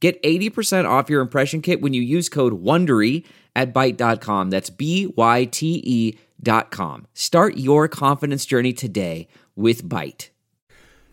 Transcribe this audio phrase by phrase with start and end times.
[0.00, 3.24] Get 80% off your impression kit when you use code WONDERY
[3.56, 4.50] at Byte.com.
[4.50, 7.06] That's B-Y-T-E dot com.
[7.14, 10.28] Start your confidence journey today with Byte.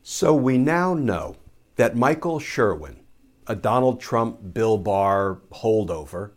[0.03, 1.35] So we now know
[1.77, 2.97] that Michael Sherwin,
[3.47, 6.31] a Donald Trump Bill Barr holdover,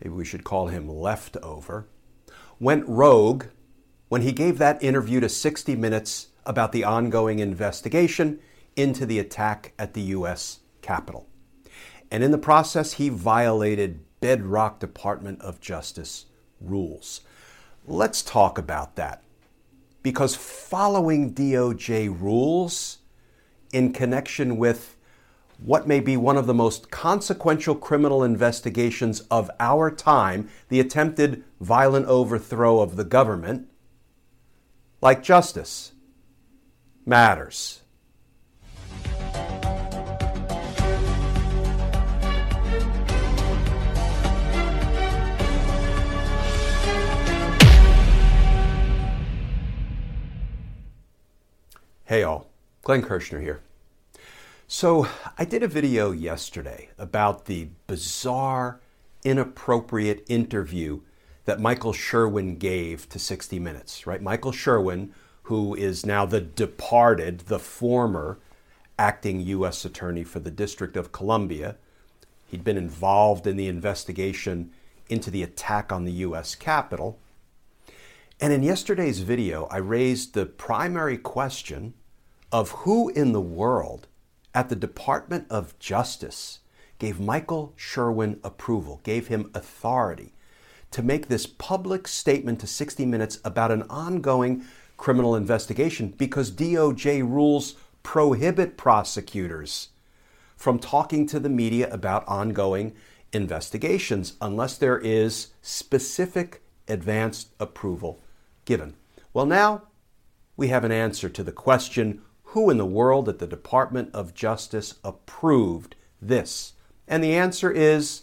[0.00, 1.88] maybe we should call him leftover,
[2.60, 3.46] went rogue
[4.08, 8.38] when he gave that interview to 60 Minutes about the ongoing investigation
[8.76, 10.60] into the attack at the U.S.
[10.82, 11.26] Capitol.
[12.14, 16.26] And in the process, he violated bedrock Department of Justice
[16.60, 17.22] rules.
[17.88, 19.24] Let's talk about that.
[20.00, 22.98] Because following DOJ rules
[23.72, 24.96] in connection with
[25.58, 31.42] what may be one of the most consequential criminal investigations of our time, the attempted
[31.60, 33.66] violent overthrow of the government,
[35.00, 35.94] like justice,
[37.04, 37.80] matters.
[52.06, 52.50] Hey all,
[52.82, 53.62] Glenn Kirschner here.
[54.68, 58.78] So, I did a video yesterday about the bizarre,
[59.24, 61.00] inappropriate interview
[61.46, 64.20] that Michael Sherwin gave to 60 Minutes, right?
[64.20, 68.38] Michael Sherwin, who is now the departed, the former
[68.98, 69.86] acting U.S.
[69.86, 71.76] Attorney for the District of Columbia.
[72.44, 74.72] He'd been involved in the investigation
[75.08, 76.54] into the attack on the U.S.
[76.54, 77.18] Capitol.
[78.40, 81.94] And in yesterday's video, I raised the primary question
[82.50, 84.08] of who in the world
[84.54, 86.58] at the Department of Justice
[86.98, 90.32] gave Michael Sherwin approval, gave him authority
[90.90, 94.64] to make this public statement to 60 Minutes about an ongoing
[94.96, 99.88] criminal investigation because DOJ rules prohibit prosecutors
[100.56, 102.94] from talking to the media about ongoing
[103.32, 108.20] investigations unless there is specific advanced approval
[108.64, 108.94] given.
[109.32, 109.82] Well, now
[110.56, 112.22] we have an answer to the question
[112.54, 116.74] who in the world at the Department of Justice approved this?
[117.08, 118.22] And the answer is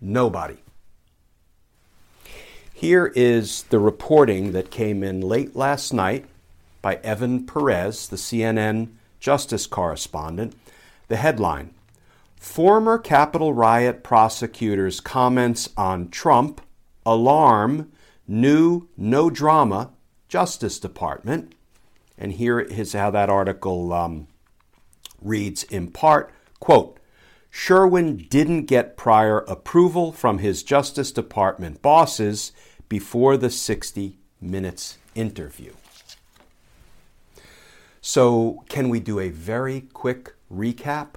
[0.00, 0.58] nobody.
[2.72, 6.26] Here is the reporting that came in late last night
[6.82, 10.54] by Evan Perez, the CNN justice correspondent.
[11.08, 11.74] The headline
[12.36, 16.60] Former Capitol riot prosecutors' comments on Trump
[17.04, 17.90] alarm
[18.26, 19.90] new no drama
[20.28, 21.54] Justice Department.
[22.18, 24.26] And here is how that article um,
[25.20, 26.98] reads in part quote,
[27.50, 32.52] Sherwin didn't get prior approval from his Justice Department bosses
[32.88, 35.72] before the 60 Minutes interview.
[38.02, 41.14] So, can we do a very quick recap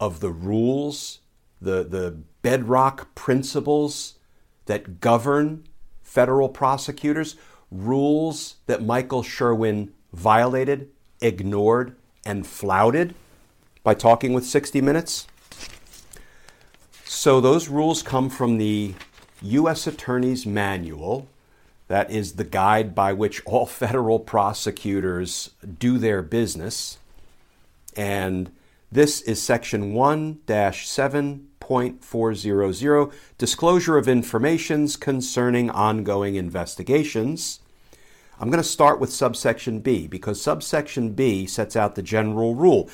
[0.00, 1.20] of the rules,
[1.60, 4.18] the, the bedrock principles
[4.66, 5.64] that govern
[6.10, 7.36] federal prosecutors,
[7.70, 10.90] rules that Michael Sherwin violated,
[11.20, 11.94] ignored,
[12.26, 13.14] and flouted
[13.84, 15.28] by talking with 60 Minutes?
[17.04, 18.94] So, those rules come from the
[19.42, 19.86] U.S.
[19.86, 21.28] Attorney's Manual.
[21.86, 26.98] That is the guide by which all federal prosecutors do their business.
[27.96, 28.50] And
[28.90, 30.40] this is section 1
[31.70, 37.60] 7.400 Disclosure of Informations Concerning Ongoing Investigations.
[38.40, 42.90] I'm going to start with subsection B because subsection B sets out the general rule.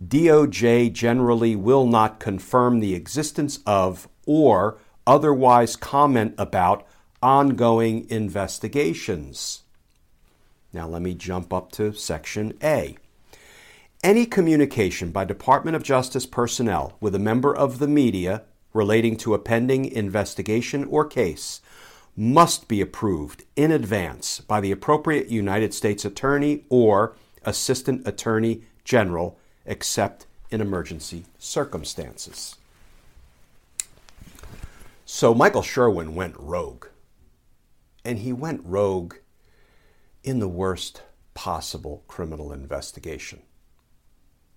[0.00, 6.86] DOJ generally will not confirm the existence of or otherwise comment about
[7.20, 9.62] ongoing investigations.
[10.72, 12.96] Now let me jump up to section A.
[14.02, 19.34] Any communication by Department of Justice personnel with a member of the media relating to
[19.34, 21.60] a pending investigation or case
[22.16, 27.14] must be approved in advance by the appropriate United States Attorney or
[27.44, 32.56] Assistant Attorney General, except in emergency circumstances.
[35.04, 36.86] So Michael Sherwin went rogue.
[38.02, 39.16] And he went rogue
[40.24, 41.02] in the worst
[41.34, 43.42] possible criminal investigation.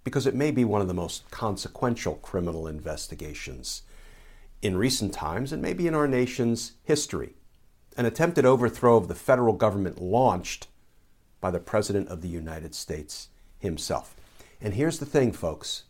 [0.03, 3.83] Because it may be one of the most consequential criminal investigations
[4.61, 7.35] in recent times and maybe in our nation's history.
[7.95, 10.67] An attempted overthrow of the federal government launched
[11.39, 13.29] by the President of the United States
[13.59, 14.15] himself.
[14.61, 15.83] And here's the thing, folks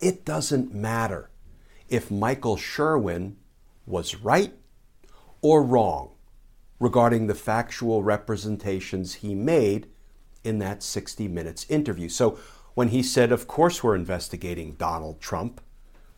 [0.00, 1.30] it doesn't matter
[1.88, 3.36] if Michael Sherwin
[3.86, 4.52] was right
[5.40, 6.10] or wrong
[6.80, 9.88] regarding the factual representations he made
[10.42, 12.08] in that 60 Minutes interview.
[12.08, 12.38] So
[12.74, 15.60] when he said, Of course, we're investigating Donald Trump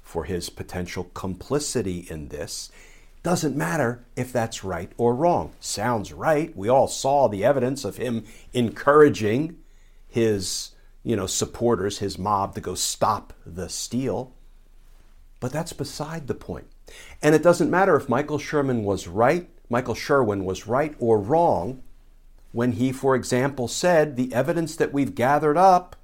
[0.02, 2.70] for his potential complicity in this,
[3.22, 5.52] doesn't matter if that's right or wrong.
[5.58, 6.56] Sounds right.
[6.56, 9.58] We all saw the evidence of him encouraging
[10.06, 10.70] his,
[11.02, 14.32] you know, supporters, his mob to go stop the steal.
[15.40, 16.68] But that's beside the point.
[17.20, 21.82] And it doesn't matter if Michael Sherman was right, Michael Sherwin was right or wrong
[22.52, 25.96] when he, for example, said the evidence that we've gathered up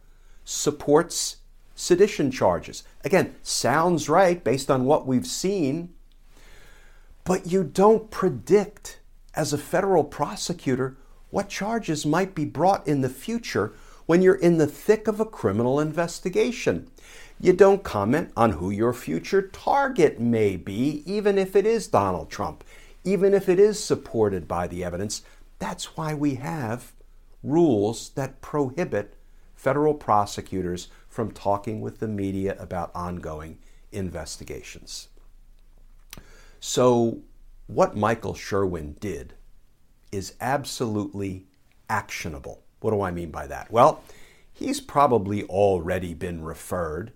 [0.44, 1.36] supports
[1.74, 2.84] sedition charges.
[3.04, 5.94] Again, sounds right based on what we've seen,
[7.24, 9.00] but you don't predict
[9.34, 10.96] as a federal prosecutor
[11.30, 13.72] what charges might be brought in the future
[14.06, 16.90] when you're in the thick of a criminal investigation.
[17.40, 22.30] You don't comment on who your future target may be, even if it is Donald
[22.30, 22.62] Trump,
[23.04, 25.22] even if it is supported by the evidence.
[25.58, 26.92] That's why we have
[27.42, 29.16] rules that prohibit
[29.62, 33.56] federal prosecutors from talking with the media about ongoing
[33.92, 35.06] investigations.
[36.58, 37.20] So,
[37.68, 39.34] what Michael Sherwin did
[40.10, 41.46] is absolutely
[41.88, 42.64] actionable.
[42.80, 43.70] What do I mean by that?
[43.70, 44.02] Well,
[44.52, 47.12] he's probably already been referred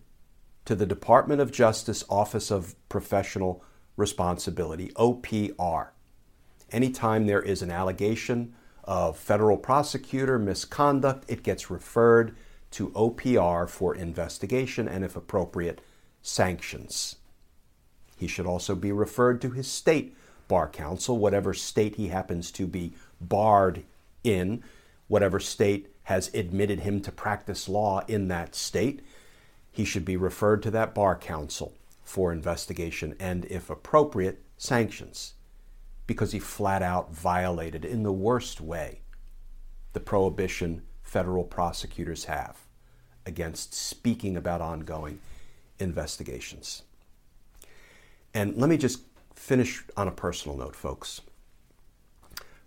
[0.66, 3.64] to the Department of Justice Office of Professional
[3.96, 5.88] Responsibility, OPR.
[6.70, 8.54] Anytime there is an allegation
[8.86, 12.36] of federal prosecutor misconduct, it gets referred
[12.72, 15.80] to OPR for investigation and, if appropriate,
[16.22, 17.16] sanctions.
[18.16, 20.16] He should also be referred to his state
[20.48, 23.82] bar counsel, whatever state he happens to be barred
[24.22, 24.62] in,
[25.08, 29.02] whatever state has admitted him to practice law in that state
[29.76, 35.34] he should be referred to that bar counsel for investigation and, if appropriate, sanctions
[36.06, 39.00] because he flat out violated in the worst way
[39.92, 42.58] the prohibition federal prosecutors have
[43.24, 45.18] against speaking about ongoing
[45.78, 46.82] investigations.
[48.34, 49.00] And let me just
[49.34, 51.22] finish on a personal note, folks.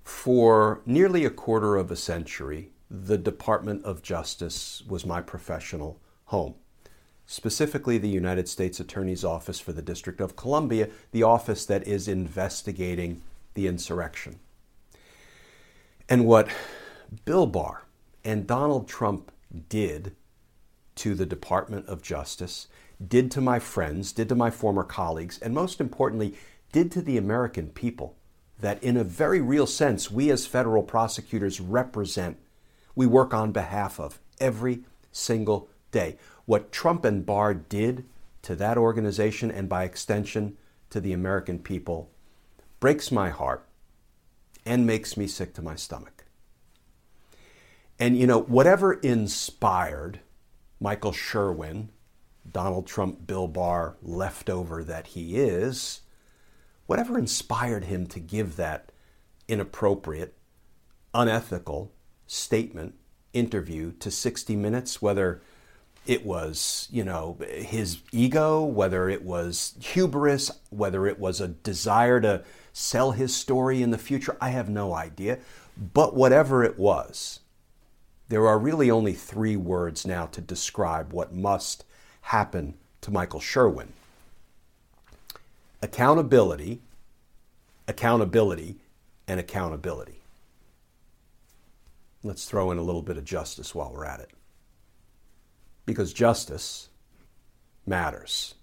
[0.04, 6.56] For nearly a quarter of a century, the Department of Justice was my professional home
[7.30, 12.08] specifically the United States Attorney's Office for the District of Columbia, the office that is
[12.08, 13.22] investigating
[13.60, 14.40] the insurrection.
[16.08, 16.48] And what
[17.26, 17.84] Bill Barr
[18.24, 19.34] and Donald Trump
[19.68, 20.16] did
[20.96, 22.68] to the Department of Justice,
[23.06, 26.36] did to my friends, did to my former colleagues, and most importantly,
[26.72, 28.16] did to the American people
[28.62, 32.38] that, in a very real sense, we as federal prosecutors represent,
[32.96, 36.18] we work on behalf of every single day.
[36.46, 38.06] What Trump and Barr did
[38.44, 40.58] to that organization and by extension
[40.92, 42.10] to the American people
[42.80, 43.66] breaks my heart
[44.66, 46.26] and makes me sick to my stomach.
[47.98, 50.22] And you know, whatever inspired
[50.80, 51.90] Michael Sherwin,
[52.50, 56.02] Donald Trump, Bill Barr, leftover that he is,
[56.88, 58.92] whatever inspired him to give that
[59.48, 60.36] inappropriate,
[61.14, 61.92] unethical
[62.26, 62.96] statement,
[63.34, 65.42] interview to 60 Minutes, whether
[66.06, 72.20] it was, you know, his ego, whether it was hubris, whether it was a desire
[72.22, 75.40] to sell his story in the future, I have no idea.
[75.78, 77.42] But whatever it was,
[78.30, 81.86] there are really only three words now to describe what must
[82.22, 83.94] happen to Michael Sherwin
[85.82, 86.82] accountability,
[87.88, 88.76] accountability,
[89.28, 90.20] and accountability.
[92.22, 94.32] Let's throw in a little bit of justice while we're at it
[95.90, 96.90] because justice
[97.84, 98.54] matters.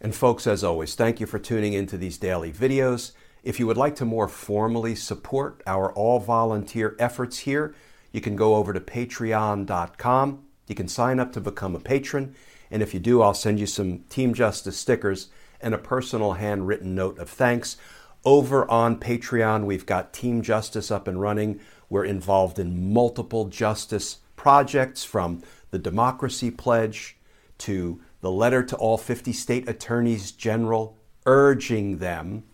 [0.00, 3.12] And folks, as always, thank you for tuning into these daily videos.
[3.42, 7.74] If you would like to more formally support our all volunteer efforts here,
[8.12, 10.44] you can go over to patreon.com.
[10.66, 12.34] You can sign up to become a patron.
[12.70, 15.28] And if you do, I'll send you some Team Justice stickers
[15.60, 17.76] and a personal handwritten note of thanks.
[18.24, 21.60] Over on Patreon, we've got Team Justice up and running.
[21.90, 27.14] We're involved in multiple justice projects from the Democracy Pledge
[27.58, 32.44] to the letter to all 50 state attorneys general urging them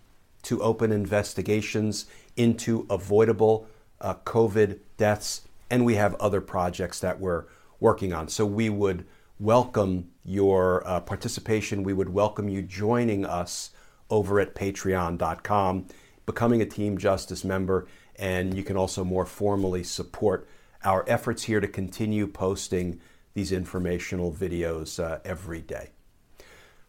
[0.42, 3.68] to open investigations into avoidable
[4.00, 5.42] uh, COVID deaths.
[5.70, 7.44] And we have other projects that we're
[7.78, 8.26] working on.
[8.26, 9.06] So we would
[9.38, 11.84] welcome your uh, participation.
[11.84, 13.70] We would welcome you joining us
[14.10, 15.86] over at patreon.com,
[16.26, 20.48] becoming a Team Justice member, and you can also more formally support
[20.84, 23.00] our efforts here to continue posting
[23.34, 25.90] these informational videos uh, every day.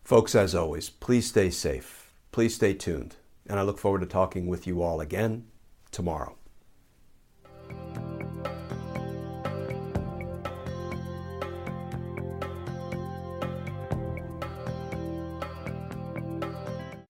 [0.03, 2.11] Folks, as always, please stay safe.
[2.31, 3.15] Please stay tuned.
[3.49, 5.47] And I look forward to talking with you all again
[5.91, 6.37] tomorrow.